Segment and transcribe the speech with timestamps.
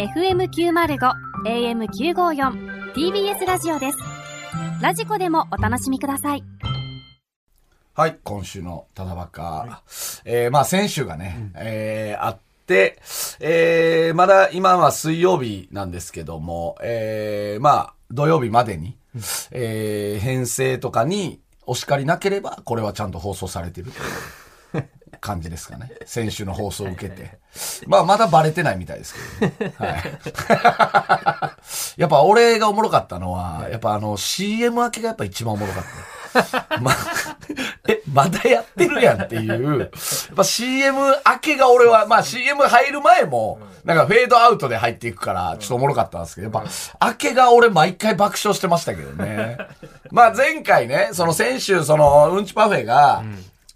[0.00, 1.12] FM905
[1.44, 3.98] AM954 TBS ラジオです。
[4.80, 6.44] ラジコでもお楽しみください。
[7.92, 9.82] はい、今週のただばか。
[10.24, 12.98] えーまあ先週がね、えーあって、
[13.40, 18.96] えーまだ今は水曜日なんですけども、えーまあ土曜日までに、
[19.50, 24.04] えー編成とかにお叱りなければ、これはちゃんと放送されてるという
[25.20, 25.90] 感じですかね。
[26.06, 27.38] 先週の放送を受けて。
[27.86, 29.74] まあまだバレてないみたいですけど、ね。
[29.78, 31.60] はい。
[32.00, 36.20] やっぱ俺がおもろかったのは、やっぱあの CM 明けがやっぱ一番おもろかった。
[36.80, 36.92] ま、
[37.88, 39.80] え、まだやってるやんっていう。
[39.80, 39.88] やっ
[40.34, 46.68] ぱ CM 明けが俺は、まあ CM 入る前も、なんかフェードアウトで入っていくから、ちょっとおもろかったんですけど、やっ
[47.00, 49.58] ぱ明けが俺毎回爆笑してましたけどね。
[50.10, 53.24] まあ前回ね、その先週、そのうんちパフェが、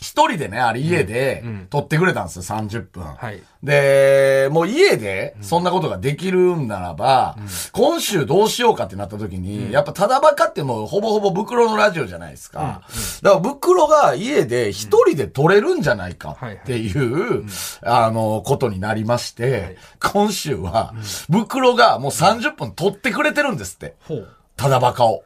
[0.05, 3.03] 一人でね、あれ家で撮ってくれたんですよ、30分。
[3.03, 3.43] はい。
[3.63, 7.37] で、もう家でそんなことができるんならば、
[7.73, 12.83] 今週どうしようかってなった時に、やっぱただばかってもうほぼほぼ袋のラジオじゃないですか。
[13.23, 17.47] だから袋が家で一人で撮れるんじゃないかっていう、
[17.83, 20.95] あの、ことになりまして、今週は、
[21.33, 23.95] 袋がもう30分撮ってくれてるんですって。
[24.57, 25.25] ただバカを。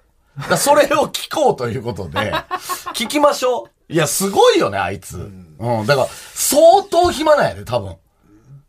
[0.48, 2.33] だそれを聞こうということで、
[2.95, 3.77] 聞きましょう。
[3.89, 5.17] いや、すごいよね、あいつ。
[5.17, 5.20] う
[5.83, 5.86] ん。
[5.86, 7.97] だから、相当暇なんやで、多分。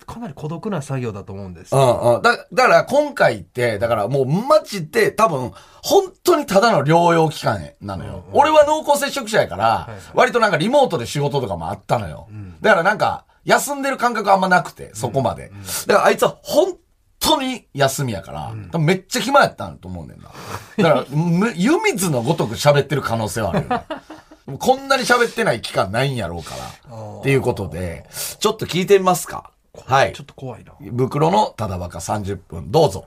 [0.10, 1.76] かなり孤独な作業だと思うんです。
[1.76, 2.22] うんうん。
[2.24, 5.52] だ、だから今回って、だからもうマジで多分、
[5.84, 8.26] 本当にただの療養期間なのよ。
[8.34, 12.28] 俺は濃厚接触者やから、割となんかリモートで仕事とかもあったのよ。
[12.62, 15.52] だからなんか、休んでる感覚あんまなくて、そこまで。
[15.86, 16.76] だからあいつは本
[17.20, 20.32] 当に休みやから、多分めっちゃ暇やったんと思うねんな。
[20.78, 23.86] だから、む湯水のごとく喋ってる可能性はあるよね。
[24.50, 27.20] もうこんなに喋ってない期間ないんやろうから。
[27.20, 28.08] っていうことで、
[28.40, 29.52] ちょっと聞いてみますか。
[29.86, 30.24] はいちょ。
[30.24, 30.74] っと怖いな。
[30.98, 33.06] 袋のただバカ30分、どうぞ。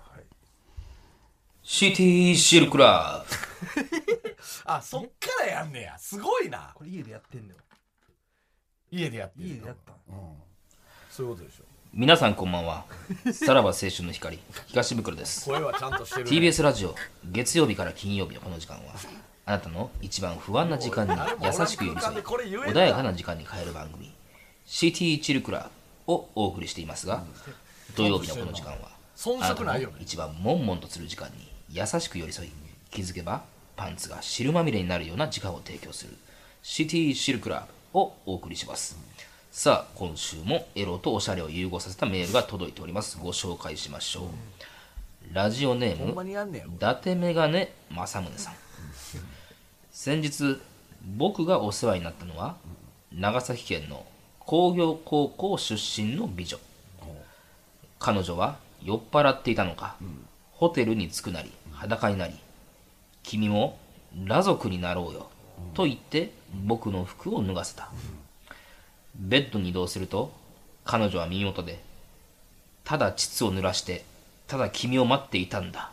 [1.65, 3.25] シティシルクラ
[4.65, 5.11] あ、そっか
[5.45, 5.98] らやんねや。
[5.98, 6.73] すごいな。
[6.75, 7.57] これ家でやってんのよ。
[8.91, 10.36] 家でやってる家でやったの
[11.11, 11.64] そういうことでしょ。
[11.64, 12.86] ブ皆さんこんばんは
[13.35, 14.39] さらば青春の光
[14.69, 18.95] 東袋です声はちゃんとしてる、TBS ラジオ月曜日から金曜日のこの時間は
[19.45, 24.13] あなたの一番不安な時間に優しく寄り添い穏やかな時間に変える番組
[24.67, 25.70] 「シティチルクラ」
[26.07, 27.25] をお送りしていますが
[27.97, 29.92] 土曜日のこの時間は遜あなたの。
[30.01, 32.53] 一番悶々とする時間に優しく寄り添い
[32.91, 33.42] 気づけば
[33.77, 36.17] パンツが汁まみれになるような時間を提供する
[36.63, 38.97] シティシルクラブをお送りします。
[39.51, 43.19] さあ今週もエロとおしゃれを融合させたメールが届いております。
[43.19, 45.35] ご紹介しましょう。
[45.35, 46.79] ラジオネーム伊。
[46.79, 48.55] 達メガネ正宗さん
[50.05, 50.61] 先日
[51.17, 52.57] 僕がお世話になったのは
[53.13, 54.05] 長崎県の
[54.40, 56.58] 工業高校出身の美女。
[58.01, 59.95] 彼女は酔っ払っていたのか、
[60.51, 62.35] ホテルに着くなり裸になり
[63.23, 63.79] 君も
[64.27, 65.30] 裸族になろうよ、
[65.73, 66.33] と言って
[66.64, 67.89] 僕の服を脱がせた、
[69.14, 70.33] ベッドに移動すると
[70.85, 71.80] 彼女は耳元で
[72.83, 74.05] ただ膣を濡らして
[74.48, 75.92] ただ君を待っていたんだ。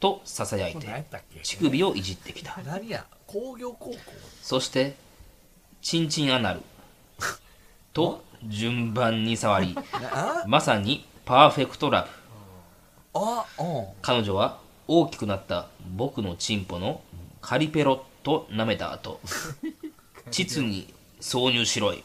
[0.00, 1.04] と囁いて
[1.42, 2.60] 乳首をいじってきた。
[2.64, 3.04] 何や？
[3.26, 3.96] 工業高校？
[4.42, 4.96] そして
[5.82, 6.60] チンチンアナル。
[7.92, 9.76] と順番に触り
[10.12, 10.44] あ？
[10.46, 13.20] まさにパーフェクトラブ。
[13.20, 13.86] あ、うん。
[14.02, 17.02] 彼女は大きくなった僕のチンポの
[17.40, 19.20] カリペロッと舐めた後
[20.30, 22.02] 膣に挿入しろい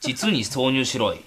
[0.00, 1.18] 膣に挿入しろい。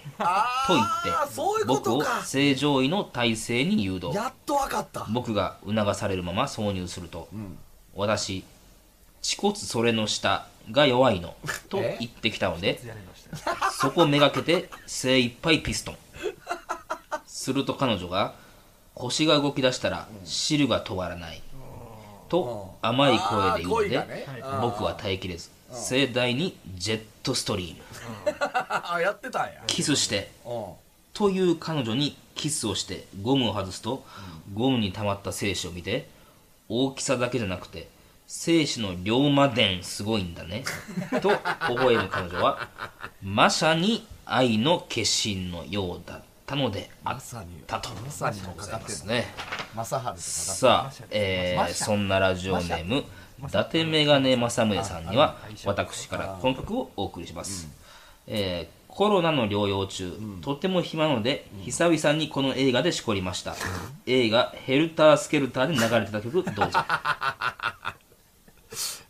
[0.67, 2.03] と言って僕を。
[2.25, 4.11] 正常位の体勢に誘導。
[4.13, 5.05] やっとわかった。
[5.09, 7.29] 僕が促されるまま挿入すると、
[7.95, 8.43] 私
[9.21, 11.35] 「恥骨それの下が弱いの」
[11.69, 12.79] とえ言ってきたので
[13.71, 15.97] そこめがけて精一杯ピストン。
[17.25, 18.33] すると彼女が
[18.93, 21.41] 腰が動き出したら汁が止まらない。
[22.27, 24.27] と甘い声で言うので
[24.61, 29.61] 僕は耐えきれず盛大にジェットストリーム あ、やってたんや。
[29.67, 30.65] キスしてうん。
[31.13, 34.05] という彼女にキスをしてゴムを外すと、
[34.53, 36.07] ゴムに溜まった精子を見て
[36.69, 37.87] 大きさだけじゃなくて
[38.27, 40.63] 精子の龍馬伝すごいんだね
[41.21, 42.69] と微笑む彼女は
[43.21, 47.63] まさに愛の決心のようだったのであっまさに。
[47.67, 49.05] たとまさにもごかかってる。
[49.07, 49.33] ね
[49.75, 53.03] まさはるとかさあ、えーそんなラジオネーム
[53.47, 57.67] 伊達メガネ正宗さんには私からこの曲をお送りします、
[58.27, 63.55] えーコロナの療養中、とても暇なので、久々にこの映画でしこりました、
[64.07, 66.53] 映画「ヘルタースケルター」で流れてた曲どうぞ。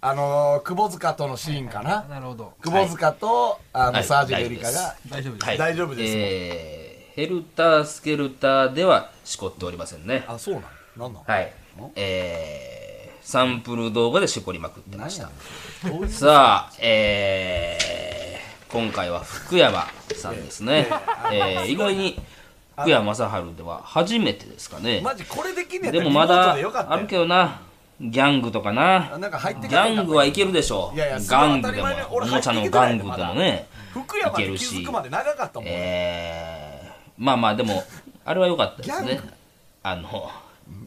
[0.01, 2.03] あのー、窪塚とのシーンかな。
[2.03, 2.53] なるほど。
[2.61, 4.03] 窪塚と、あの、はい。
[4.03, 5.45] サージェルエリカが、大丈夫です。
[5.47, 5.57] はい。
[5.57, 6.13] 大丈夫です。
[6.15, 6.89] えー
[7.19, 10.23] ヘルタースケルターではしこっておりませんね。
[10.25, 10.61] あ、そうな
[10.95, 11.09] の？
[11.09, 11.25] なんなの？
[11.27, 11.53] はい。
[11.97, 12.78] えー、
[13.29, 15.29] サンプル動画でしこりまくってました。
[16.07, 19.85] さあ、えー、今回は福山
[20.15, 20.87] さんですね。
[21.31, 22.19] えー、意外に
[22.75, 25.01] 福山雅治では初めてですかね。
[25.03, 25.53] マジこれ
[25.91, 27.61] でもまだあるけどな、
[28.01, 29.15] ギャングとかな。
[29.19, 30.95] なんか入ってギャングはいけるでしょう。
[30.95, 33.67] いやいやガングでもお俺もちゃのガングでもね。
[33.91, 35.69] 福山でいけるし気づくまで長かったもん。
[35.69, 37.83] えー、まあまあでも、
[38.25, 39.19] あれは良かったですね。
[39.83, 40.31] あの、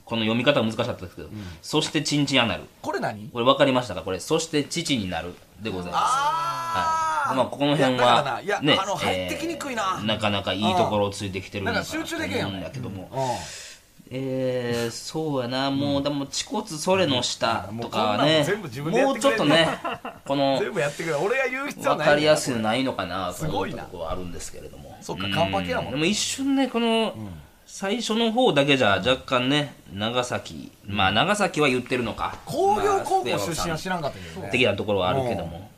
[0.04, 1.28] この読み方は難しかったですけど、
[1.62, 2.64] そしてチンチンアナル。
[2.82, 3.30] これ何？
[3.30, 4.02] これ分かりましたか？
[4.02, 6.02] これ、そして父になるでございます。
[6.04, 7.34] あー。
[7.34, 9.98] まあ、この辺はねあの、入ってきにくいな。
[10.00, 13.18] えーなかなかいいところをついてきてるのかなんか集中できんよねと思うんだけども、うん。
[14.14, 18.44] えー、そうやな、もう、でも、恥骨それの下とかね。
[18.84, 19.66] もうちょっとね、
[20.26, 21.14] この、全部やってくれ。
[21.14, 21.96] 俺が言う必要ない。
[21.96, 24.98] 分かりやすいのないのかなといな思ったところはあるんですけれども。
[25.00, 27.14] そっか完璧やもんでも一瞬ね、この、
[27.74, 32.36] 最初の方だけじゃ若干ね、長崎、まあ長崎は言ってるのか。
[32.44, 34.50] 工業高校まあ出身は知らんかったけどね。
[34.52, 35.70] 的なところはあるけども。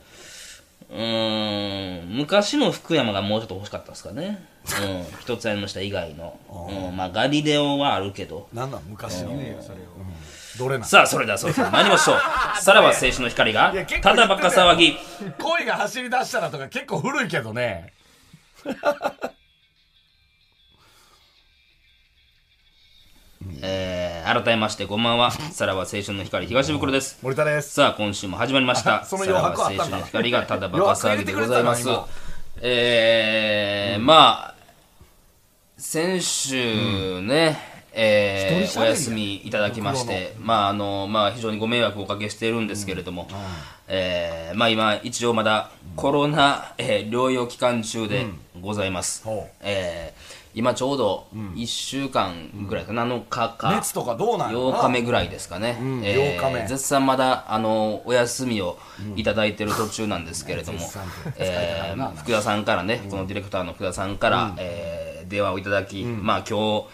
[0.90, 4.44] うーん、昔の福山がもうちょっと欲しかったですかね。
[4.82, 6.36] うん、一つ屋根の下以外の。
[6.50, 8.48] うん、まあガリレオはあるけど。
[8.52, 9.28] なんなん昔の。
[9.28, 9.78] ねそれを
[10.58, 10.88] どれなん？
[10.88, 12.16] さあ、それではそろそろ参りましょう。
[12.60, 14.96] さらば青春の光がただバカ騒ぎ。
[15.40, 17.92] 恋が走り出したらとか結構古いけどね。
[23.62, 25.30] えー、改めましてこんばんは。
[25.52, 27.18] さらば青春の光東袋です。
[27.22, 27.74] 森田です。
[27.74, 29.04] さあ、今週も始まりました。
[29.04, 31.88] さらば青春の光がただバカ騒ぎでございます。
[32.60, 34.54] えー、まあ、
[35.76, 37.58] 先週ね、
[37.92, 43.28] えー、お休みいただきまして、まあ、あの、まあ、非常にご迷惑をおかけしているんですけれども、
[43.86, 48.26] えーまあ今、一応まだコロナ、えー療養期間中で
[48.60, 49.22] ございます。
[49.24, 54.78] ほうえー今ちょうど1週間ぐらいか、7日か、熱とかどうなんやろな。
[54.78, 56.66] 8日目ぐらいですかね、えー8日目。
[56.68, 58.78] 絶賛まだあのお休みを
[59.16, 60.78] いただいてる途中なんですけれども、
[61.36, 66.84] えー福田さんからね、このディレクターの福田さんから、えー電話をいただき、まあ今日、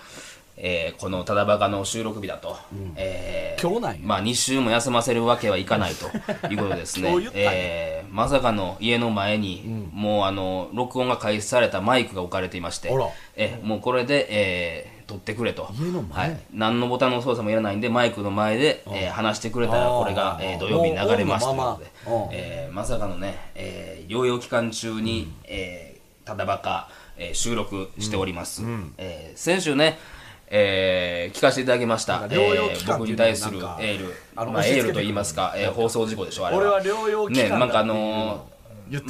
[0.62, 2.56] えーこの「ただバカ」の収録日だと、
[2.96, 3.98] えー今日なんや。
[4.02, 6.06] まあ2週も休ませるわけはいかないと。
[6.48, 7.10] いうことですね。
[7.10, 7.50] 今日言ったんや。
[7.52, 12.90] えーまさかの家の前に、もうあの録音が開始されたマイクが置かれていまして
[13.36, 15.68] えーもうこれで、えー撮ってくれと。
[16.12, 21.90] はい、何のボタンの操作もいらないんでマイクの前で、えー話してくれたらこれが、えー土曜日に流れますということで。
[22.32, 28.62] えーまさかのね、えー療養期間中に、えーただばか、えー収録しております、
[28.98, 29.98] えー先週ね、
[30.50, 32.26] えー聞かせていただきました。
[32.29, 34.14] えー僕に対するエール。
[34.35, 36.62] まあ、エールと言いますか、えー放送事故でしょあれは。
[36.62, 38.50] 俺は療養期間だねなんかあのー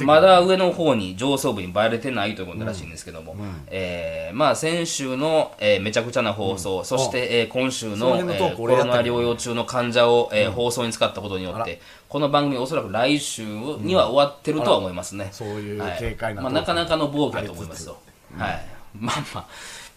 [0.05, 3.35] まだ上の方に上層部にバレてないということらしいんですけども、
[3.65, 15.29] えーまあ、先週の、えーめちゃくちゃな放送、そして、えー今週のそのえーコロナ療養中の患者を、えー放送に使ったことによって、この番組おそらく来週には終わってるとは思いますね。
[15.31, 15.97] そういうはい。
[15.97, 17.97] 軽快なまあ、なかなかの暴挙だと思いますよ。
[18.37, 18.61] はい。
[18.93, 19.47] まあまあ、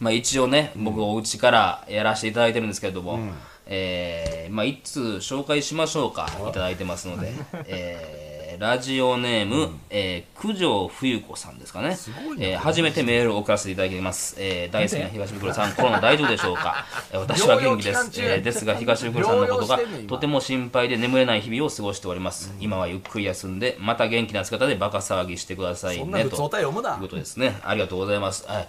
[0.01, 3.19] まあ一応ね、僕お家からやらせていただいてるんですけれども、
[3.67, 7.33] えーまあ一通紹介しましょうか、いただいてますので、
[7.67, 8.25] えー
[8.61, 11.97] ラジオネーム、えー九条冬子さんですかね。
[12.39, 14.37] えー初めてメールを送らせていただきます。
[14.39, 18.11] えー大好きな東袋さん、コロナ大丈夫でしょうか、 えー私は元気です。
[18.21, 22.53] えーですが、東袋さんのことがとても心配で眠れない日々を過ごしております。
[22.61, 26.37] 今はゆっくり休んで、また元気な姿でバカ騒ぎしてくださいねと
[26.99, 27.59] いうことですね。
[27.65, 28.45] ありがとうございます。
[28.47, 28.69] はい。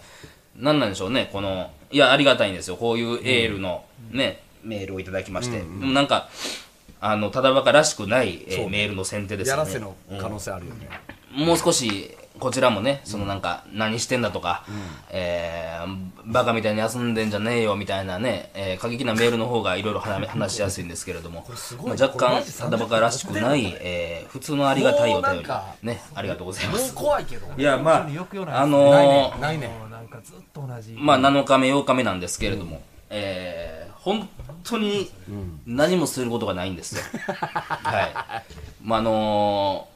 [0.57, 2.77] なんなんでしょうね、この、いや、ありがたいんですよ。
[2.77, 5.59] こういうエールのね、メールをいただきまして。
[5.59, 6.29] でもなんか、
[7.01, 9.59] あの、ただばからしくない、えーそうねメールの選定ですよね。
[9.59, 10.89] やらせの可能性あるよね。
[11.33, 14.63] もう少し、こちらもね、そのなんか、何してんだとか、
[15.09, 21.45] えーバカみたいに休んでんじゃねえよみたいなね、えー過激なメールの方がいろいろ話話しやすいんですけれども、
[21.85, 25.47] まあ、若干ただばからしくない、えー普通のありがたいお便り
[25.83, 26.93] ね、ありがとうございまもうす。
[26.93, 27.47] 怖いけど。
[27.57, 30.95] いや、まあ、あのーねないねなんかずっと同じ。
[30.99, 34.29] まあ、7日目、8日目なんですけれども、えー本
[34.63, 35.09] 当に
[35.65, 37.01] 何もすることがないんですよ。
[37.83, 38.13] はい。
[38.83, 39.94] まあ、あのー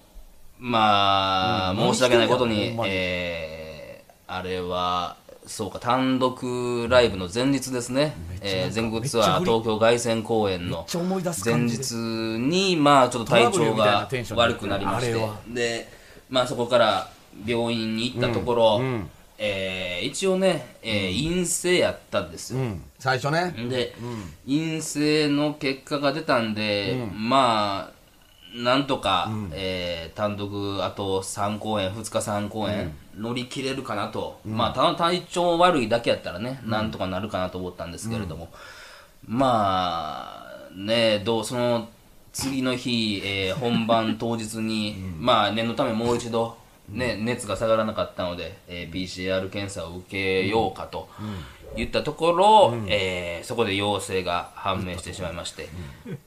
[0.59, 5.15] まあ、申し訳ないことにえーあれは、
[5.47, 10.85] そうか、単独ライブの前日ですね、えー全国ツアー東京凱旋公演の
[11.43, 15.13] 前日に、まあ、ちょっと体調が悪くなりまして。
[15.47, 15.89] で、
[16.29, 17.09] まあ、そこから
[17.45, 18.81] 病院に行ったところ、
[19.39, 22.59] えー一応ね、えー陰性やったんですよ。
[22.59, 22.83] うん。
[22.99, 23.55] 最初ね。
[23.69, 23.95] で、
[24.45, 27.98] 陰性の結果が出たんで、まあ、
[28.55, 38.49] なんとか、えー単独あと3公演、2日3公演、乗り切れるかなと、まあただ体調悪いだけやったらね、なんとかなるかなと思ったんですけれども、
[39.27, 41.87] まあねどうその
[42.33, 46.57] 次の日、えー本番当日に、 まあ念のためもう一度、
[46.89, 51.07] ね、熱が下がらなかったので、えー PCR 検査を受けようかと
[51.75, 55.69] 言ったところ、えーそこで陽性が判明してしまいまして、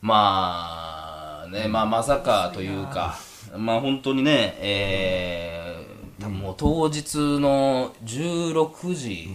[0.00, 1.11] まあ
[1.52, 3.16] ね、まあまさかというか、
[3.56, 5.92] まあ本当にね、えー
[6.22, 9.28] 多分もう当日の16時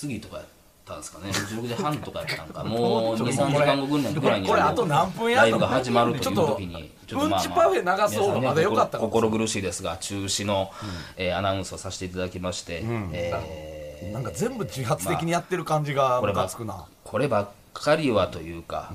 [0.00, 0.46] 過ぎとかやっ
[0.84, 5.42] たんですかね、16時半とかやったんか、 もう2、3時間後ぐらいにこれあと何分や？
[5.42, 6.74] ライブが始まるというちょっと時に、
[7.12, 8.40] うんちパフェ流そう。
[8.40, 10.70] まだよかった心苦しいですが、中止の、
[11.16, 16.86] えーアナウンスをさせていただきまして、えーなんか全部自発的にやってる感じがムカつくな。
[17.04, 18.92] こればっかりはというか、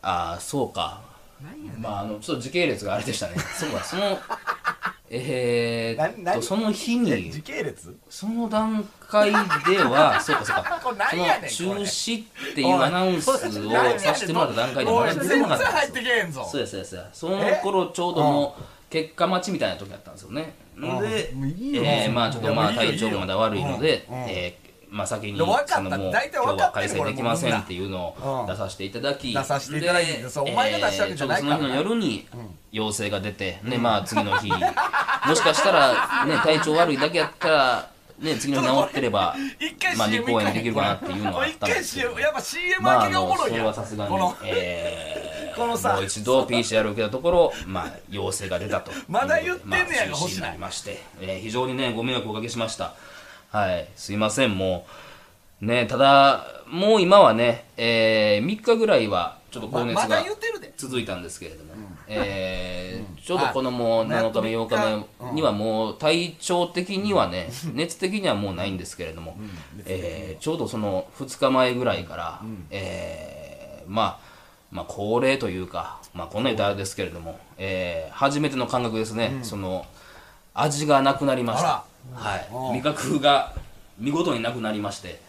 [0.00, 1.02] ああそうか
[1.78, 3.34] まああのちょっと時系列があれでしたね。
[3.56, 4.18] そうかその
[5.10, 7.96] えー、っとその日えに時系列？
[8.10, 9.36] その段階で
[9.82, 10.80] はそうかそうか。
[11.48, 13.50] その中止っていうアナウンスをさ
[14.14, 16.48] せてもらった段階でまだ出てなかったんですよ。
[16.50, 16.98] そうですそうです。
[17.12, 20.54] その頃ちょうどもう結果待ちみたいな時だったんですよね。
[20.76, 21.82] でもういいよ。
[21.84, 25.56] えーまあちょっとまあ体調もまだ悪いのでえーまあ先にそのもう
[26.12, 28.30] 大体今日は開催できませんっていうのうん。
[28.44, 32.26] を出させていただき出させていただいてでそうお前が出したわけじゃないからえーその日の夜に
[32.72, 34.48] 陽性が出てでまあ次の日
[35.28, 39.36] もしかしたらね体調悪いだけやったらね次の日治ってれば
[39.96, 42.18] まあ CM 2公演できるかなっていうのはあったんですけど。
[42.18, 43.64] やっぱ CM まあ、あ明けがおもろいやん。
[43.66, 45.28] のそれはさすがにこの、えー
[45.58, 48.92] このさもう一度 PCR を受けたところ、まあ、陽性が出たと。
[49.08, 52.94] まだ言ってんねやがまあ中止になりまして、えー非常にね、ご迷惑をおかけしました。
[53.50, 54.86] はい、すいません、も
[55.62, 55.64] う。
[55.64, 60.22] ね、ただ、もう今はね、えー、3日ぐらいは、ちょっと高熱が
[60.76, 61.70] 続いたんですけれども、
[62.06, 69.36] えーちょうどこのもう7日目、8日目にはもう体調的にはね、熱的にはもうないんですけれども、
[69.86, 72.40] えーちょうどその2日前ぐらいから、
[72.70, 74.20] えーまあ、
[74.70, 79.84] まあ恒例というか、まあ、こんな言ったらあれですけれども、えー初めての感覚ですね、その
[80.54, 81.84] 味がなくなりました、
[82.14, 82.36] は
[82.72, 83.54] い、味覚が
[83.98, 85.20] 見事になくなりまして、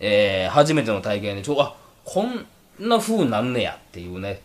[0.00, 2.46] えー初めての体験でちょあこん
[2.78, 4.40] な風なんねやっていうね。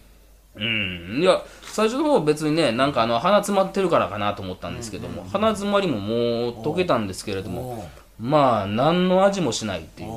[0.56, 1.20] うん。
[1.22, 6.20] いや最初の方別にねなんかあの鼻詰まってるからかなと思ったんですけども、鼻詰まりももう
[6.62, 10.10] 溶けたんですけれどもまあ何の味もしないっていう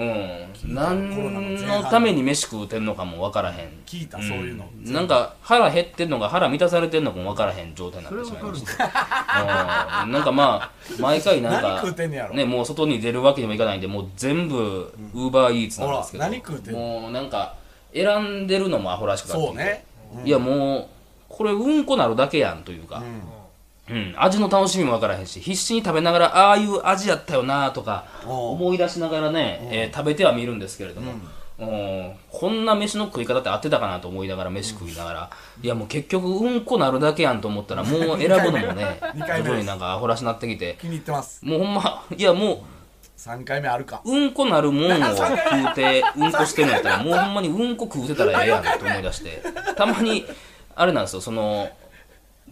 [0.00, 0.74] うん。
[0.74, 1.10] 何
[1.66, 3.68] のために飯食うてんのかも分からへん。
[3.84, 4.64] 聞いたそういうの。
[4.86, 10.04] なんか腹減ってんのか腹満たされてんのかも分からへん状態になってしまいました。
[10.04, 10.12] うん。
[10.12, 16.78] なんかまあ毎回なん何かねもう外に出るわけにもいかないんでもう全部ウーバーイーツなんですけど、何食うてんの？
[16.80, 17.56] もうなんか
[17.92, 19.84] 選んでるのもアホらしくなってそうね。
[20.24, 20.86] いやもう
[21.28, 23.20] これうんこなるだけやんというか、うん
[24.16, 31.12] 味の楽しみも分からへんし必死に食べながらああいう味やったよなとか思い出しながらね、えー食べてはみるんですけれども、
[31.58, 32.12] うん。
[32.30, 35.30] こんな飯の食い方って合ってたかなと思いながら飯食いながら、
[35.62, 40.78] いやもう結局うんこなるだけやんと思ったらもう選ぶのもね 徐々になんかアホらしなってきて。
[40.80, 41.44] 気に入ってます。
[41.44, 42.64] もうほんまいやも
[43.18, 44.00] 3回目あるか。
[44.04, 45.22] ううんこなるもんを 食
[45.72, 49.42] うてうんこしてんのやったらもうほんまにうんこ食うてたらええやんと思い出して。
[49.76, 50.24] たまに
[50.74, 51.68] あれなんですよその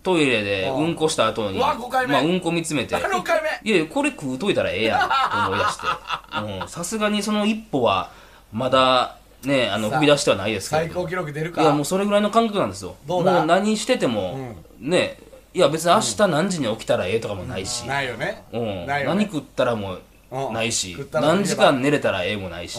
[0.03, 2.13] トイレでうんこした後にうわ五回目。
[2.13, 2.97] まあ、うんこ見つめて。
[2.97, 3.71] 6回目。
[3.71, 5.07] いやいやこれ食うといたらええやんと
[5.49, 5.87] 思い出して。
[6.63, 8.11] うんさすがにその一歩は
[8.53, 11.63] まだねあの踏み出してはないですけど最高記録出るか。
[11.63, 12.97] いやもうそれぐらいの感覚なんですよ。
[13.07, 15.19] もう何してても、ね
[15.55, 18.45] いや別に明日何時に起きたらええとかもないし、ないよね。
[18.53, 18.87] うん。
[18.87, 19.05] ね。
[19.07, 19.97] 何食ったらも
[20.31, 20.53] うん。
[20.53, 20.97] ないし。
[21.13, 22.79] 何時間寝れたらええもないし。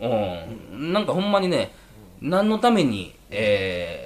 [0.00, 0.92] ううん。
[0.92, 1.72] なんかほんまにね
[2.20, 4.03] 何のために、えー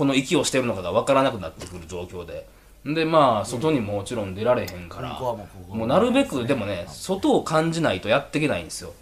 [0.00, 2.46] この息をしてるのかが分からなくなってくる状況で。
[2.86, 8.94] でまあ外にもちろん出られへんから、もうなるべくでもね外を感じないとやっていけないんですよ。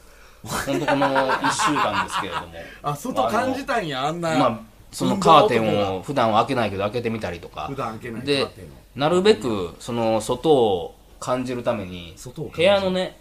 [0.43, 2.47] ほんとこの1週間ですけれども。
[2.83, 4.37] あ外感じたんやあんな。
[4.37, 7.69] まあそのカーテンを普段は開けないけど開けてみたりとか。
[7.69, 8.49] 普段開けないで
[8.97, 12.17] なるべくその外を感じるために
[12.57, 13.17] 部屋のね、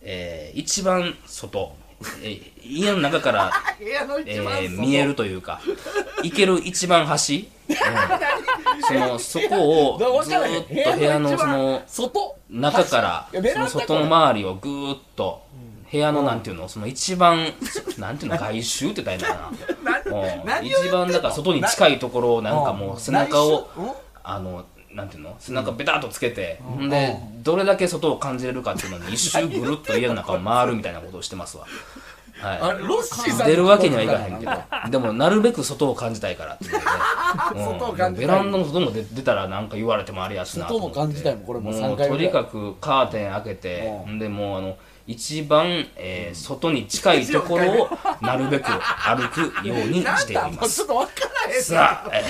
[0.00, 1.74] えー一番外、
[2.22, 3.50] えー家の中から、
[3.80, 5.60] えー見えるというか
[6.22, 7.76] 行ける一番端、うん。
[8.86, 10.38] そのそこをずっ
[10.84, 12.36] と部屋のその外。
[12.50, 15.42] 中からその外の周りをぐーっと
[15.90, 17.52] 部屋のなんていうのその一番
[17.98, 19.52] なんていうの外周って言ったらいいのか
[19.84, 20.18] な。
[20.18, 20.90] うん何を言ってんの？
[20.90, 23.68] 一番だから外に近いところをなんかもう背中を
[24.22, 25.36] あのなんていうの？
[25.38, 31.66] 背中ベタっとつけて、ん、でどれだけ外を感じれるかっていうのに一周ぐるっと家の中を回るみたいなことをしてますわ。
[32.40, 32.58] はい。
[32.60, 34.52] あれ、ロッシーさん出るわけにはいかへんけど。
[34.90, 36.80] でも、なるべく外を感じたいからっていうね。
[38.16, 40.66] ベランダの外も出出たらなんか言われてもあれやしな。
[40.66, 44.18] 外も感じたいもんこれもうも3うとにかくカーテン開けて、うん。
[44.18, 44.76] でもうあの、
[45.08, 47.88] 一番、えー外に近いところを
[48.20, 50.84] なるべく歩くようにしております。
[50.84, 50.84] もうちょ。
[50.84, 51.12] っとわか
[51.46, 52.24] らへんさあ、えー、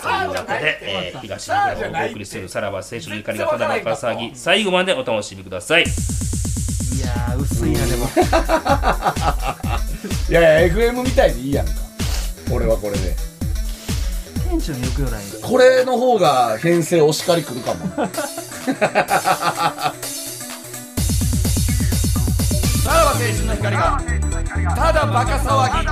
[0.00, 5.82] というわけで、えー、東日本をお送りするさらば青春の怒りがただバカ騒ぎ、最後までお楽しみください。
[5.82, 8.08] いやー薄いなでも。
[10.30, 11.72] いやいや FM みたいでいいやんか。
[12.52, 13.16] 俺はこれで。
[14.48, 18.08] テンションよくよないこれの方が編成お叱りくるかも
[23.20, 24.00] 春の光が
[24.74, 25.90] ただバカ騒ぎ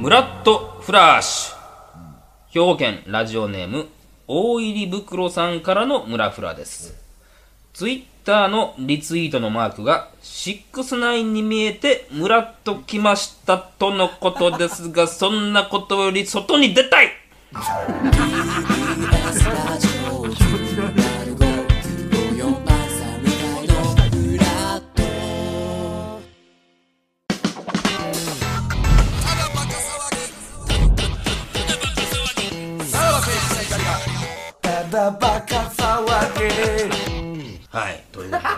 [0.00, 1.56] ムラットフラッシュ。
[2.50, 3.88] 兵庫県ラジオネーム、
[4.28, 6.94] 大入り袋さんからのムラフラです。
[7.72, 17.21] ツイッターのリツイートのマークが、69に見えて、ムラッときましたとのことですが、そんなことより外に出たい
[34.92, 38.48] だバカ騒ぎはい、ということでね、え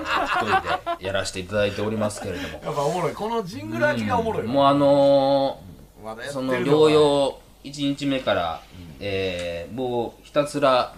[0.00, 3.14] ー、一人でやらせていただいておりますけれども、やっぱおもろい。
[3.14, 4.52] このジングル味がおもろいわ。
[4.52, 8.62] もうあのー、その療養1日目から、
[9.00, 10.94] えー、もうひたすら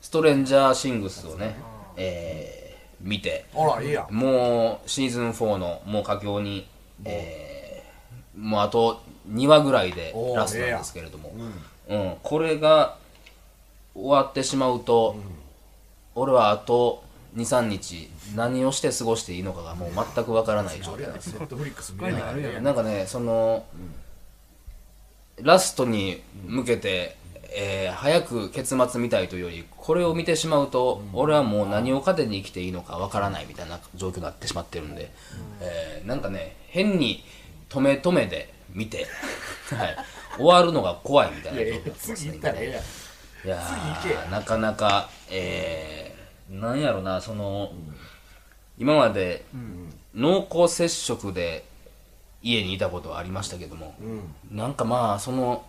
[0.00, 1.54] ストレンジャーシングスをね、
[1.96, 4.14] えー、見て、ほらいいやん。
[4.14, 6.66] もうシーズン4のもう佳境に、
[7.04, 11.32] えー、もうあと2話ぐらいでラストなんですけれども、
[11.88, 12.96] うん、これが
[13.94, 15.16] 終わってしまうと、
[16.14, 17.04] 俺はあと
[17.36, 21.46] 23日何をして過ごしていいのかがもう全くわからない状態なんですよ。
[22.62, 23.66] なんかねその、
[25.42, 27.16] ラストに向けて、
[27.50, 35.10] えー早く結末見たいというよりこれを見てしまうと、俺はもう何を糧に生きていいのかわからないみたいな状況になってしまってるんで、
[35.60, 37.24] えーなんかね変に
[37.68, 39.06] 止め止めで見て、
[39.74, 39.96] はい、
[40.36, 42.80] 終わるのが怖いみたいな状況になってます次ね
[43.44, 43.60] いや
[44.30, 47.72] なかなか、えー、なんやろなその、
[48.78, 49.44] 今まで
[50.14, 51.64] 濃厚接触で
[52.42, 53.94] 家にいたことはありましたけども、
[54.50, 55.64] なんかまあその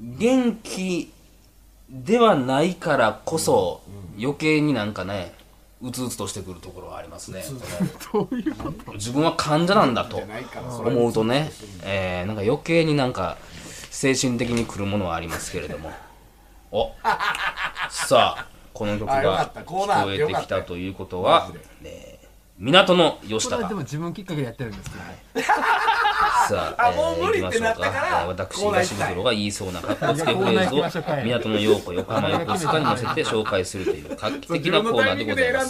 [0.00, 1.12] 元気
[1.90, 3.80] ではないからこそ、
[4.18, 5.34] 余計になんかね
[5.82, 7.44] うつうつとしてくるところはありますね。
[8.94, 10.22] 自分は患者なんだと
[10.84, 11.50] 思うとね、
[11.82, 13.36] えーなんか余計になんか
[13.90, 15.90] 精神的にくるものはありますけれども。
[16.72, 16.90] お
[17.90, 21.50] さあこの曲が聞こえてきたということは
[22.58, 23.56] 港の吉高。
[23.56, 25.18] これはでも自分きっかけでやってるんですけどね。
[26.48, 35.60] さあ、 あもう無理ってなったからえー私、コーナー行きたい東袋が言いそうな格好つけフレーズを 港の陽子、横浜横須賀に乗せて紹介するという画期的なコーナーでございま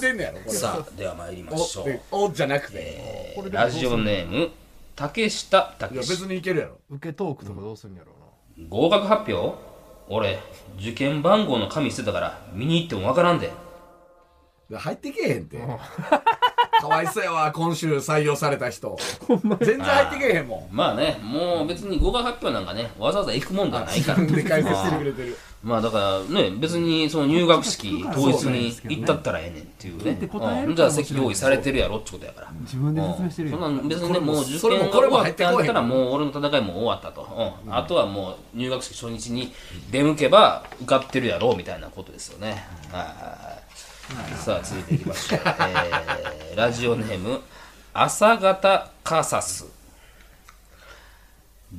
[0.52, 0.58] す。
[0.60, 2.78] さあでは参りましょう、おおじゃなくて。
[2.78, 4.50] えーラジオネーム
[4.94, 6.78] 竹下いや武別にいけるやろ。
[6.90, 8.12] 受けトークとかどうするんやろ
[8.58, 8.66] うな。
[8.68, 9.58] 合格発表？
[10.08, 10.38] 俺
[10.80, 13.52] 受験番号の紙捨てたから見に行ってもわからんで。
[14.72, 15.58] 入ってけえへんって
[16.80, 18.98] かわいそうやわ今週採用された人。
[19.60, 20.74] 全然入ってけえへんもん。
[20.74, 24.18] まあねもう別に合格発表なんかねわざわざ行くもんではないから。
[24.18, 25.36] 自分で解説してくれてる。
[25.62, 30.18] まあだからね別にその入学式当日に行ったったらええねんっていうね。
[30.66, 32.52] うんじゃあ席用意されてるやろってことやから。
[32.60, 37.26] 自分で説明してるよそんなん別にねもう受それも験が終わってあこれも入ってこへんったらもう俺の戦いも終わったと、
[37.66, 37.74] うん。
[37.74, 39.52] あとはもう入学式初日に
[39.90, 42.66] 出向けば受かってるやろうみたいなことですよね。
[42.92, 43.55] はい
[44.36, 47.40] さあ続いていきましょう、えーラジオネーム
[47.92, 49.66] 朝方カサス。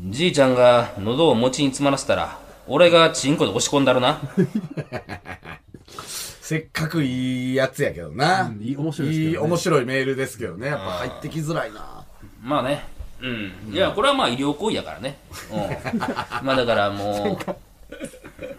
[0.09, 2.37] じいちゃんが喉を餅に詰まらせたら
[2.67, 4.19] 俺がチンコで押し込んだるな。
[5.97, 9.29] せっかくいいやつやけどな、うんいい面白いですけどね。
[9.29, 10.67] いい面白いメールですけどね。
[10.67, 12.03] やっぱ入ってきづらいな。
[12.43, 12.85] まあね。
[13.21, 13.71] うん。
[13.71, 15.17] いやこれはまあ医療行為やからね。
[15.51, 15.59] うん。
[16.45, 17.55] まあだからもう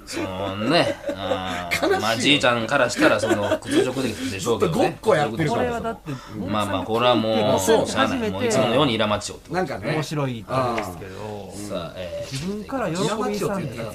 [0.09, 0.97] そのね。
[1.14, 4.83] あーまあじいちゃんからしたらその 屈辱でしょうけどね。
[4.83, 5.68] ずっとごっこやってるこから。
[5.68, 6.12] れはだって
[6.51, 9.55] まあまあこれはもうしそうゃあないもういつものようにイラマチをってこと。
[9.57, 9.92] なんかね。
[9.92, 11.53] 面白いと思うんですけど。
[11.68, 13.49] さあ、えー自分から喜びさんって説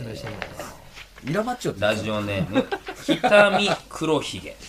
[0.03, 0.33] 明してる
[1.29, 2.67] イラマッチョってラジオネーム
[3.03, 4.55] 北見黒ひげ。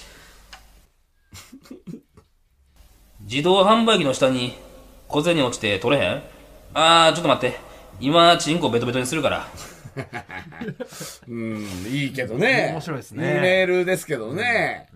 [3.20, 4.56] 自動販売機の下に
[5.08, 6.22] 小銭落ちて取れへん？
[6.74, 7.58] あーちょっと待って。
[8.00, 9.46] 今チンコベトベトにするから
[11.28, 12.70] うん、いいけどね。
[12.72, 13.40] 面白いですね。
[13.40, 14.88] メールですけどね。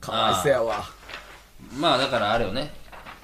[0.00, 0.84] かわいそうやわ。
[1.78, 2.72] まあだからあれよね。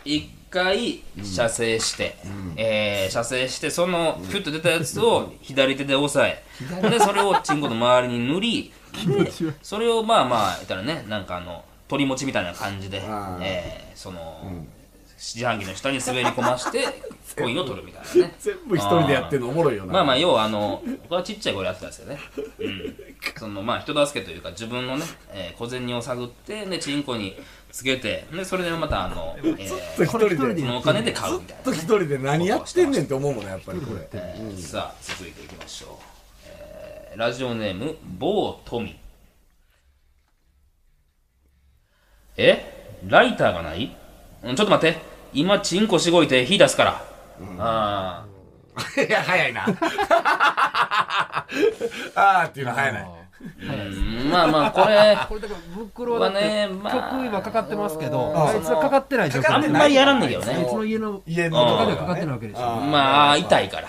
[0.05, 2.17] 一回射精して、
[2.57, 6.43] えー射精してそのピュッと出たやつを左手で押さえ
[6.89, 8.73] でそれをチンコの周りに塗り
[9.25, 13.03] でそれをまあまあ言ったらねなんかあの鳥餅みたいな感じで、
[13.43, 14.41] えーその、
[15.17, 16.85] 自販機の下に滑り込まして
[17.37, 18.35] コインを取るみたいなね。
[18.39, 19.93] 全部一人でやってんのおもろいよな。
[19.95, 22.19] まあまあ要はあの僕はちっちゃい頃やってたんですよね、
[22.59, 22.97] うん、
[23.39, 27.37] そのまあ人助けというか自分のね、えー小銭を探ってでチンコに
[27.73, 30.37] つけてでそれでまたあの、えー一人で。
[30.37, 34.09] そのお金で買うみたいな、ずっと一人で何やってんねんって思うもんね、やっぱりこれ。
[34.13, 36.05] えーさあ続いていきましょう、
[36.47, 38.99] えーラジオネーム某富。
[42.39, 43.01] え？
[43.07, 43.97] ライターがない？
[44.47, 45.01] うんちょっと待って。
[45.33, 47.05] 今チンコしごいて火出すから、
[47.59, 49.03] ああ。
[49.03, 49.67] いや、早いな。
[52.15, 53.01] あーっていうのは早な。
[53.01, 53.05] い。
[53.61, 55.19] うんまあまあこれ。
[55.29, 56.93] これだから袋はねまあ。
[57.13, 59.55] 曲今かかってますけどああいつはかかってない状況。
[59.55, 61.97] あんまりやらんねんけどあいねつの家の家とかのでは。
[61.99, 62.61] かかってないわけでしょ。
[62.81, 63.89] まあ痛いから。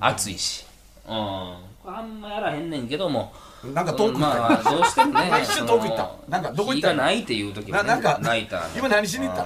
[0.00, 0.66] 暑いし。
[1.06, 1.14] うん。
[1.14, 3.32] あんまやらへんねんけども
[3.64, 4.38] なんか遠く行った。
[4.40, 6.10] まあどうしてもねあ一瞬遠く行った。
[6.28, 6.94] なんかどこ行った？
[6.94, 9.44] ないっていう時はねななんか泣いた今何しに行った。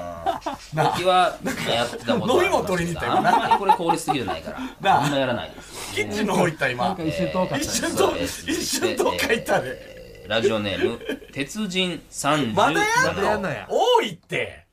[0.75, 1.37] な時は
[1.69, 3.13] やってたことは飲み物取りに行ったよ。
[3.17, 4.59] あんまりこれ効率的じゃないから。
[4.81, 5.05] なあ。
[5.05, 5.95] あんまやらないです。
[5.95, 7.03] キッチンの方行ったなん今か。
[7.05, 9.69] 一瞬遠かった一ね瞬と、一瞬どっか行ったで。
[9.87, 11.01] えーラジオネーム
[11.35, 13.49] 鉄人37まだやまだやんの？
[13.51, 14.65] や多いって。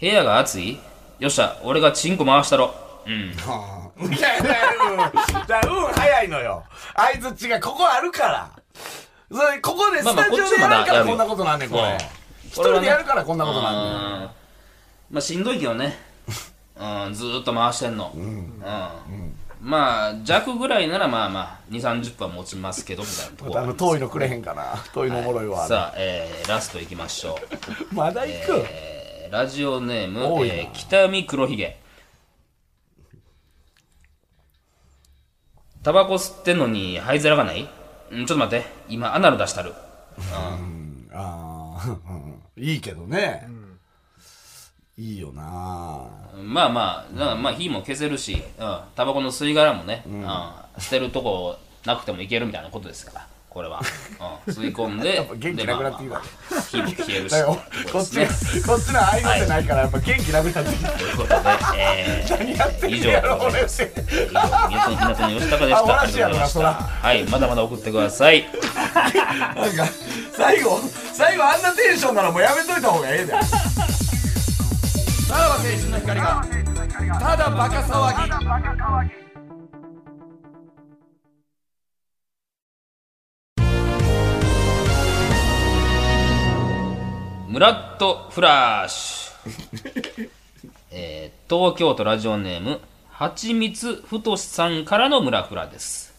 [0.00, 0.78] 部屋が暑い？
[1.18, 2.74] よっしゃ俺がチンコ回したろ。
[3.06, 3.34] うん
[4.00, 4.54] いやいや、
[4.90, 4.96] うん。
[4.96, 6.64] だからうん、早いのよ。
[6.96, 8.50] 相づちがここあるから。
[9.30, 11.98] それ、ここでスタジオでやるからこんなことなんねん、これ。
[12.46, 14.22] 一人でやるからこんなことなんねん。
[14.22, 14.28] うん
[15.10, 15.96] まあしんどいけどね、
[16.76, 18.62] うん、ずーっと回してんの、うん
[19.60, 24.76] まあ弱ぐらいならまあまあ2 3 0分は持ちますけどみたいなところあの、遠いのくれへんかな。
[24.92, 25.66] 遠いのおもろいわ。
[25.66, 27.38] さあ、えーラストいきましょ
[27.90, 28.66] う、 まだ行く？
[28.70, 31.78] えーラジオネーム多、いなえー北見黒ひげ
[35.88, 37.66] タバコ吸ってんのに灰皿がない？
[38.12, 38.66] うんちょっと待って。
[38.90, 39.72] 今アナル出したる。
[40.34, 40.58] あ
[41.14, 41.98] あ、
[42.58, 42.62] うん。
[42.62, 43.48] いいけどね。
[44.98, 45.42] いいよな。
[46.42, 50.28] まあまあ、だからまあ火も消せるし、うん、タバコの吸い殻もね、うん。
[50.78, 53.26] 捨てるとこなくてもいけるみたいなことですから、
[53.58, 53.80] これは。
[54.46, 60.92] うん、吸い込んで、元気なくなってきたでまあまあ火も消えるし、だよとこっち、ですねこっちの合いの手ないから、やっぱ元気なくなってきた。
[60.92, 61.34] ということで、
[61.76, 63.64] え何やってんねやろ、俺。
[63.64, 63.86] 以上、
[64.68, 66.00] 港の吉高であした。
[66.00, 66.72] ありがとうございました。
[66.72, 68.46] はい、まだまだ送ってください。
[68.94, 69.86] なんか、
[70.36, 70.78] 最後、
[71.12, 73.32] 最後あんなテンションならもうやめといた方がええで。
[75.26, 76.46] さらば青春の光が、
[77.18, 79.27] ただバカ騒ぎ。
[87.48, 90.30] ムラットフラッシュ、
[90.92, 92.78] えー東京都ラジオネーム
[93.10, 96.12] はちみつふとしさんからのムラフラです、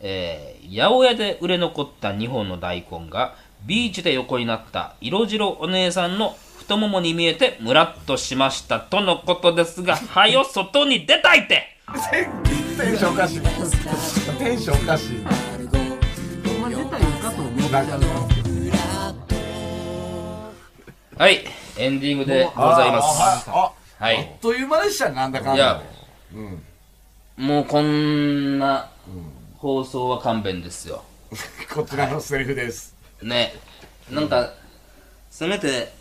[0.00, 11.74] えー八百屋で売れ残った2本の大根がビーチで横になった色白お姉さんの太ももに見えてムラッとしましたとのことですが はよ外に出たいって
[12.76, 13.40] テンションおかしい。
[14.38, 15.24] テンションおかしい。
[16.46, 18.45] ほんまに出たいのかと思ってなんか
[21.18, 21.46] はい
[21.78, 23.50] エンディングでございます。
[23.50, 24.18] あ、あ、はい。
[24.18, 27.42] あっという間でしたね、なんだかんいやだ。
[27.42, 28.90] もうこんな
[29.56, 31.04] 放送は勘弁ですよ。
[31.72, 32.94] こちらのセリフです。
[33.22, 33.54] ね。
[34.10, 34.50] なんか
[35.30, 35.94] せめて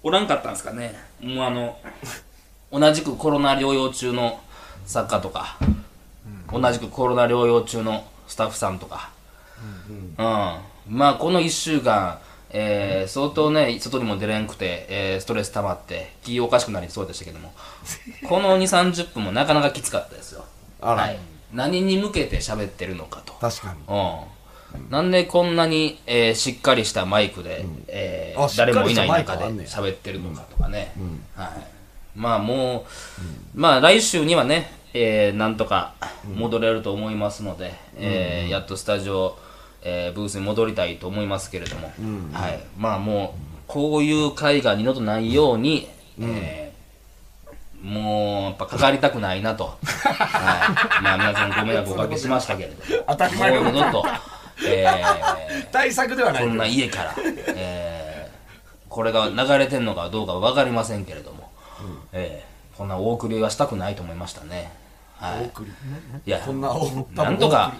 [0.00, 0.94] おらんかったんですかね。
[1.20, 1.76] もうあの
[2.70, 4.38] 同じくコロナ療養中の
[4.86, 5.56] 作家とか、
[6.52, 9.10] 同じくコロナ療養中のスタッフさんとか。
[9.88, 12.20] うん、まあこの1週間
[12.52, 17.52] えー相当ね外にも出れんくて、えーストレス溜まって気おかしくなりそうでしたけども。
[18.28, 20.44] この2 3 0分もなかなかきつかったですよ。
[20.80, 21.02] あら。
[21.02, 21.18] はい、
[21.52, 23.32] 何に向けて喋ってるのかと。
[23.34, 23.78] 確かに。
[23.88, 30.92] うん、なんでこんなに、えーしっかりしたマイクで、えーあしっかり誰もいない中で喋ってるのかとかね、
[31.34, 31.48] はい、
[32.14, 32.86] まあも
[33.56, 35.94] う、まあ来週にはね、えーなんとか
[36.34, 39.36] 戻れると思いますので、えーやっとスタジオ、
[39.82, 41.92] えーブースに戻りたいと思いますけれども、
[42.32, 45.88] はい、まあもうこういう会が二度とないように、
[46.20, 46.72] えー
[47.82, 53.04] もうやっぱかかりたくないなと、 はい、まあ皆さんご迷惑おかけしましたけれども。
[53.08, 54.06] 当たり前のもう二度と、
[54.64, 54.94] え
[55.72, 56.42] 対策ではー、ない。
[56.44, 57.14] そんな家から、
[57.48, 61.50] えー、これが流れてんのかどうか分かりませんけれども、
[62.12, 64.72] えーこんなお送りはしたくないと思いましたね。
[65.18, 65.44] はい。
[65.44, 65.72] 送り。
[66.26, 67.74] いやこんなおなんとか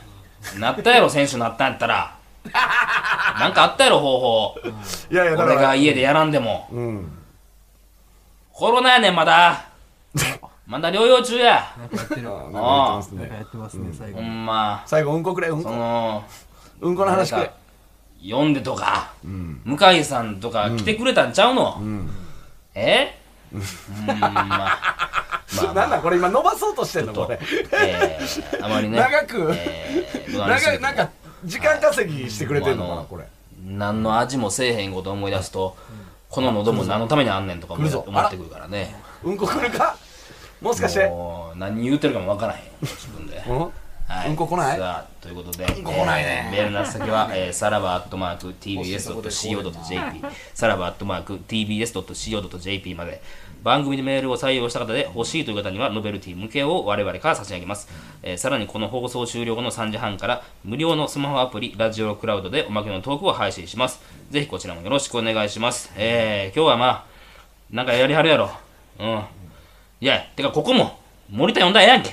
[0.58, 2.16] なったやろ選手なったんやったら。
[3.38, 4.60] なんかあったやろ方法。
[5.10, 6.68] いやいや俺が家でやらんでも。
[6.72, 7.18] うん。
[8.52, 9.66] コロナやねんまだ。
[10.66, 11.74] まだ療養中や。
[11.78, 12.28] なんかやってる。
[12.28, 14.22] あなんなんか言ってますかねやってますね、最ほ後。
[14.24, 14.82] んま。
[14.86, 16.24] 最後うんこくれうんそこの
[16.80, 17.52] うんこの話か
[18.22, 22.06] 読んでとか、向井さんとか来てくれたんちゃうの、えうん。
[22.06, 22.12] ま
[22.74, 23.21] あ
[24.06, 27.38] まあ、なんだこれ今伸ばそうとしてんのこれ。
[27.72, 28.96] えー、あまりね。
[29.00, 29.50] 長く。
[29.54, 31.10] えー、無駄にしすぎてなんか
[31.44, 33.06] 時間稼ぎしてくれてんのかはない。
[33.08, 33.24] これ。
[33.66, 35.76] 何の味もせえへんこと思い出すと
[36.28, 37.90] この喉も何のためにあんねんとか思っ
[38.30, 38.94] てくるからね。
[39.22, 39.96] うんこくるか？
[40.60, 41.10] もしかして。
[41.56, 43.42] 何言うてるかもわからへんよ自分で。
[43.46, 43.72] うん？
[44.08, 44.78] はい、うんこ来ない？
[44.78, 46.50] さあということで、んこ来ないね。
[46.52, 50.22] えーメールの先は、えー、さらばアットマーク TBS.CO.JP
[50.54, 53.22] さらばアットマーク TBS.CO.JP まで
[53.62, 57.88] 番組でメールを採用した方で欲しいという方にはノベルティ向けを我々から差し上げます、
[58.22, 64.00] えーさらにこの放送終了後の3時半から無料のスマホアプリラジオクラウドでおまけのトークを配信します。
[64.30, 67.12] ぜひこちらもよろしくお願いします、えー今日はまあ
[67.70, 68.50] なんかやりはるやろ。
[68.98, 69.22] うん。
[70.00, 70.98] いやてかここも
[71.30, 72.10] 森田呼んだらええやんけ。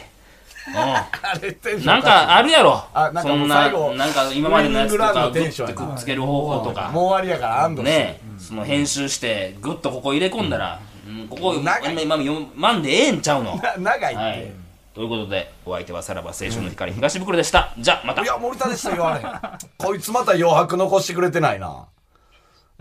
[0.67, 0.73] うん。
[1.85, 2.81] なんかあるやろ。
[2.93, 5.81] あなんかそんななんか今までのやつとかグのテンションやな。
[5.81, 6.89] ッてくっつける方法とか。
[6.93, 7.91] もう終わりやから安堵して。
[7.91, 13.55] ねその編集してグッとここ入れ込んだら、うんここ長い今今読まんでええんちゃうの？
[13.57, 14.51] な長いって、はい
[14.93, 19.31] ということでお相手はさらば青春の光東袋でしたじゃあまたいや、森田でした言われへん。
[19.77, 21.85] こいつまた余白残してくれてないな。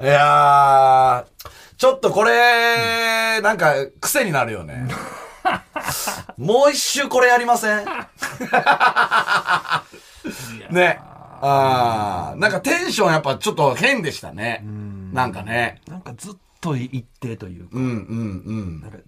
[0.02, 4.88] いやー、ちょっとこれ、なんか、癖になるよね。
[6.38, 7.84] もう一周これやりません？
[10.70, 11.00] ね。
[11.40, 14.64] あー、なんかテンションやっぱちょっと変でしたね。
[15.12, 15.80] なんかね。
[15.86, 17.70] なんかずっと一定というか。
[17.72, 17.92] うんうん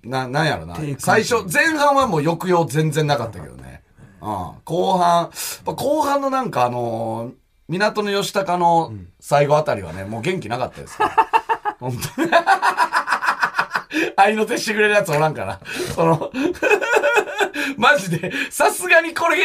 [0.05, 0.11] うん。
[0.11, 0.97] な、なんやろな低。
[0.99, 3.83] 最初、前半はもう抑揚全然なかったけどね。
[4.21, 4.53] うん。
[4.65, 5.31] 後半、
[5.65, 11.31] 後半のなんかあのー港の吉高の最後あたりはね、もう元気なかったですから。
[11.79, 12.31] 本当に。
[14.17, 15.61] 愛の手してくれるやつおらんから。
[15.95, 16.33] その、
[17.79, 19.39] マジで、さすがにこれ、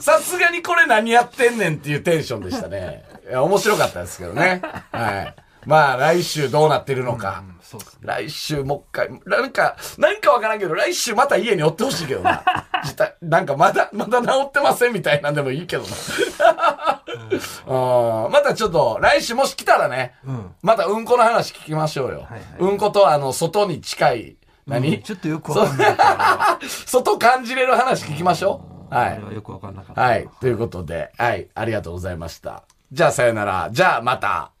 [0.00, 3.04] さすがにこれ何やってんねんっていうテンションでしたね。
[3.28, 4.62] いや、面白かったですけどね。
[4.90, 5.34] はい。
[5.68, 7.44] まあ、来週どうなってるのか。
[7.60, 7.98] そうですね。
[8.04, 12.42] 来週もう一回、なんか、なんかわからんけど、来週また家におってほしいけどな。
[13.20, 17.02] なんかまだ、まだ治ってませんみたいなんでもいいけどな。
[17.66, 22.20] うん またちょっと、来週もし来たらね、うんまたうんこの話聞きましょうよ。
[22.20, 25.96] はいはいうんこと、あの、外に近い、何、ちょっとよくわかんない。
[26.86, 28.94] 外感じれる話聞きましょう。
[28.94, 30.00] はいよくわかんなかった。
[30.00, 30.26] はい。
[30.40, 31.46] ということで、はい。
[31.54, 32.62] ありがとうございました。
[32.90, 33.68] じゃあ、さよなら。
[33.70, 34.52] じゃあ、また。